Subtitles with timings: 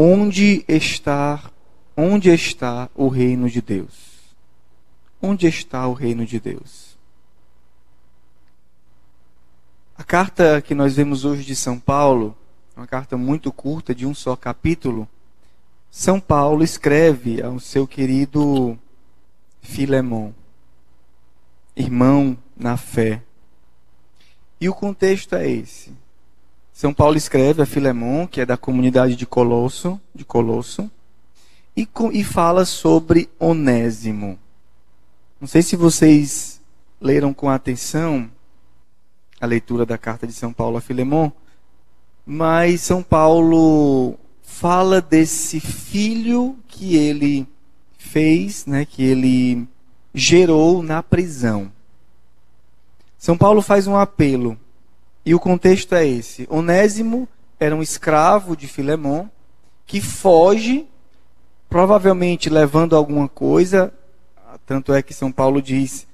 [0.00, 1.50] onde está,
[1.96, 4.36] onde está o reino de Deus?
[5.20, 6.96] Onde está o reino de Deus?
[9.96, 12.36] A carta que nós vemos hoje de São Paulo,
[12.76, 15.08] uma carta muito curta, de um só capítulo,
[15.90, 18.78] São Paulo escreve ao seu querido
[19.60, 20.32] Filemão,
[21.74, 23.20] irmão na fé.
[24.60, 25.92] E o contexto é esse.
[26.78, 30.88] São Paulo escreve a Filemão, que é da comunidade de Colosso, de Colosso,
[31.76, 34.38] e, e fala sobre Onésimo.
[35.40, 36.60] Não sei se vocês
[37.00, 38.30] leram com atenção
[39.40, 41.32] a leitura da carta de São Paulo a Filemão,
[42.24, 47.44] mas São Paulo fala desse filho que ele
[47.98, 49.66] fez, né, que ele
[50.14, 51.72] gerou na prisão.
[53.18, 54.56] São Paulo faz um apelo,
[55.28, 57.28] e o contexto é esse: Onésimo
[57.60, 59.30] era um escravo de Filemão
[59.86, 60.86] que foge,
[61.68, 63.92] provavelmente levando alguma coisa,
[64.64, 66.06] tanto é que São Paulo diz: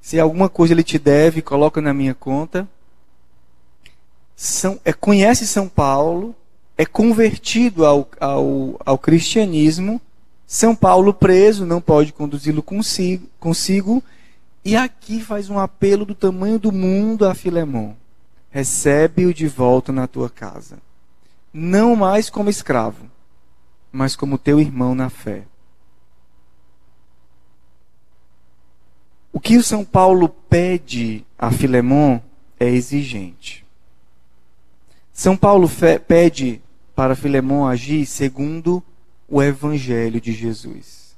[0.00, 2.66] se alguma coisa ele te deve, coloca na minha conta.
[4.34, 6.34] São, é, conhece São Paulo,
[6.74, 10.00] é convertido ao, ao, ao cristianismo.
[10.46, 14.02] São Paulo preso, não pode conduzi-lo consigo, consigo.
[14.64, 18.00] E aqui faz um apelo do tamanho do mundo a Filemão.
[18.52, 20.78] Recebe-o de volta na tua casa.
[21.52, 23.10] Não mais como escravo,
[23.90, 25.44] mas como teu irmão na fé.
[29.32, 32.20] O que o São Paulo pede a Filemon
[32.60, 33.64] é exigente.
[35.12, 35.68] São Paulo
[36.06, 36.60] pede
[36.94, 38.82] para Filemon agir segundo
[39.26, 41.16] o evangelho de Jesus.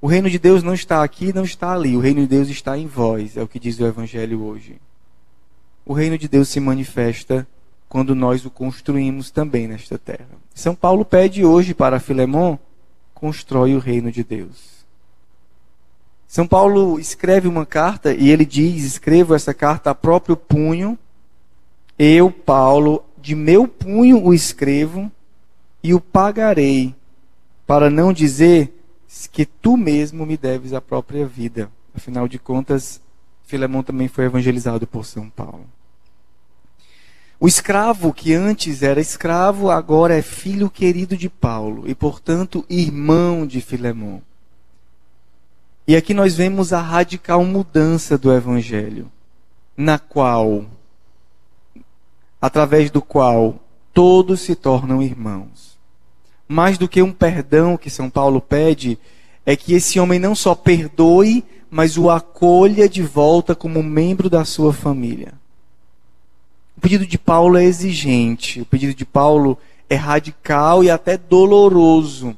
[0.00, 1.96] O reino de Deus não está aqui, não está ali.
[1.96, 4.80] O reino de Deus está em vós, é o que diz o evangelho hoje.
[5.84, 7.46] O reino de Deus se manifesta
[7.88, 10.28] quando nós o construímos também nesta terra.
[10.54, 12.56] São Paulo pede hoje para Filemon,
[13.12, 14.72] constrói o reino de Deus.
[16.26, 20.98] São Paulo escreve uma carta e ele diz: escrevo essa carta a próprio punho.
[21.98, 25.12] Eu, Paulo, de meu punho o escrevo
[25.82, 26.94] e o pagarei,
[27.66, 28.72] para não dizer
[29.30, 31.70] que tu mesmo me deves a própria vida.
[31.94, 33.00] Afinal de contas,
[33.52, 35.66] Filemão também foi evangelizado por São Paulo.
[37.38, 43.46] O escravo que antes era escravo, agora é filho querido de Paulo e, portanto, irmão
[43.46, 44.22] de Filemão.
[45.86, 49.12] E aqui nós vemos a radical mudança do evangelho,
[49.76, 50.64] na qual
[52.40, 53.60] através do qual
[53.92, 55.76] todos se tornam irmãos.
[56.48, 58.98] Mais do que um perdão que São Paulo pede,
[59.44, 64.44] é que esse homem não só perdoe, mas o acolha de volta como membro da
[64.44, 65.32] sua família.
[66.76, 69.56] O pedido de Paulo é exigente, o pedido de Paulo
[69.88, 72.36] é radical e até doloroso.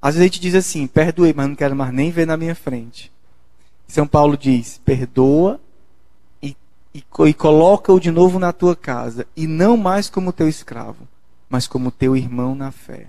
[0.00, 2.54] Às vezes a gente diz assim: perdoei, mas não quero mais nem ver na minha
[2.54, 3.10] frente.
[3.88, 5.58] São Paulo diz: perdoa
[6.42, 6.54] e,
[6.94, 11.08] e, e coloca-o de novo na tua casa, e não mais como teu escravo,
[11.48, 13.06] mas como teu irmão na fé.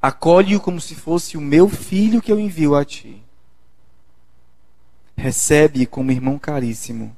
[0.00, 3.22] Acolhe-o como se fosse o meu filho que eu envio a ti.
[5.20, 7.14] Recebe como irmão caríssimo.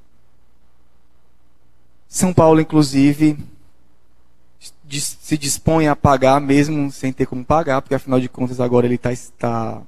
[2.09, 3.39] São Paulo, inclusive,
[4.91, 8.99] se dispõe a pagar mesmo sem ter como pagar, porque afinal de contas agora ele
[8.99, 9.81] tá, está,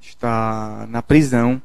[0.00, 1.62] está na prisão,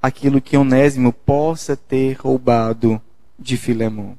[0.00, 3.02] aquilo que Onésimo possa ter roubado
[3.36, 4.16] de Filemão.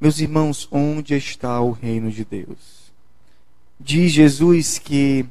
[0.00, 2.92] Meus irmãos, onde está o reino de Deus?
[3.78, 5.24] Diz Jesus que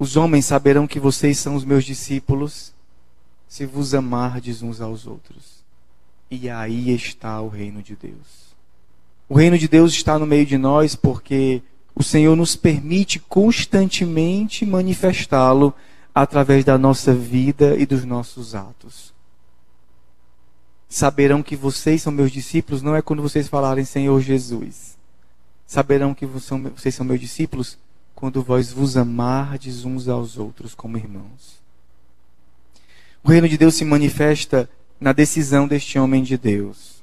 [0.00, 2.74] os homens saberão que vocês são os meus discípulos
[3.50, 5.64] se vos amardes uns aos outros.
[6.30, 8.54] E aí está o reino de Deus.
[9.28, 11.60] O reino de Deus está no meio de nós porque
[11.92, 15.74] o Senhor nos permite constantemente manifestá-lo
[16.14, 19.12] através da nossa vida e dos nossos atos.
[20.88, 24.96] Saberão que vocês são meus discípulos não é quando vocês falarem Senhor Jesus.
[25.66, 27.76] Saberão que vocês são meus discípulos
[28.14, 31.60] quando vós vos amardes uns aos outros como irmãos.
[33.22, 34.68] O reino de Deus se manifesta
[35.00, 37.00] na decisão deste homem de Deus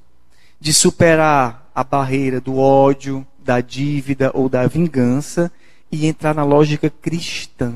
[0.60, 5.52] de superar a barreira do ódio, da dívida ou da vingança
[5.92, 7.76] e entrar na lógica cristã.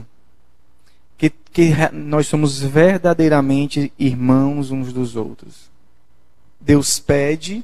[1.18, 5.70] Que, que nós somos verdadeiramente irmãos uns dos outros.
[6.60, 7.64] Deus pede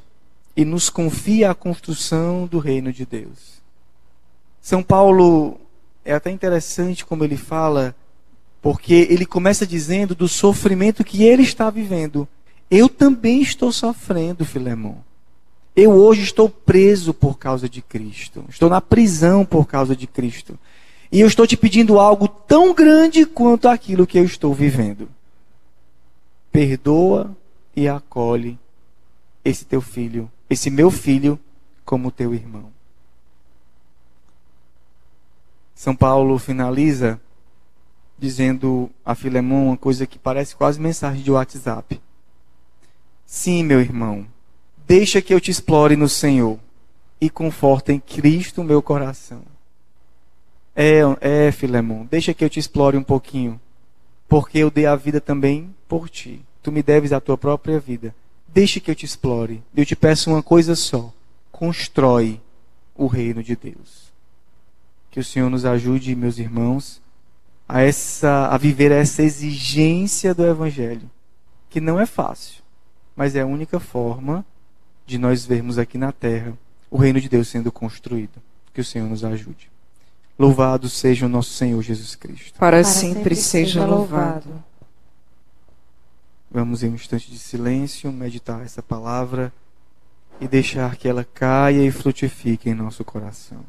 [0.56, 3.58] e nos confia a construção do reino de Deus.
[4.62, 5.60] São Paulo
[6.06, 7.96] é até interessante como ele fala,
[8.68, 12.28] porque ele começa dizendo do sofrimento que ele está vivendo.
[12.70, 15.06] Eu também estou sofrendo, Filemão.
[15.74, 18.44] Eu hoje estou preso por causa de Cristo.
[18.50, 20.60] Estou na prisão por causa de Cristo.
[21.10, 25.08] E eu estou te pedindo algo tão grande quanto aquilo que eu estou vivendo.
[26.52, 27.34] Perdoa
[27.74, 28.60] e acolhe
[29.46, 31.40] esse teu filho, esse meu filho,
[31.86, 32.66] como teu irmão.
[35.74, 37.18] São Paulo finaliza
[38.18, 42.02] dizendo a Filemão uma coisa que parece quase mensagem de WhatsApp.
[43.26, 44.26] Sim, meu irmão,
[44.88, 46.60] deixa que eu te explore no Senhor
[47.20, 49.42] e conforta em Cristo meu coração.
[50.76, 53.60] É, é, Filemão, deixa que eu te explore um pouquinho,
[54.28, 56.42] porque eu dei a vida também por ti.
[56.62, 58.14] Tu me deves a tua própria vida.
[58.48, 59.64] Deixa que eu te explore.
[59.76, 61.12] Eu te peço uma coisa só:
[61.52, 62.40] constrói
[62.96, 64.12] o reino de Deus.
[65.10, 67.02] Que o Senhor nos ajude, meus irmãos,
[67.68, 71.10] a, essa, a viver essa exigência do Evangelho,
[71.70, 72.64] que não é fácil,
[73.16, 74.46] mas é a única forma
[75.06, 76.58] de nós vermos aqui na terra
[76.90, 78.42] o reino de Deus sendo construído.
[78.74, 79.72] Que o Senhor nos ajude.
[80.38, 82.60] Louvado seja o nosso Senhor Jesus Cristo.
[82.60, 84.64] Para, Para sempre, sempre seja louvado.
[86.52, 89.52] Vamos em um instante de silêncio meditar essa palavra
[90.40, 93.66] e deixar que ela caia e frutifique em nosso coração.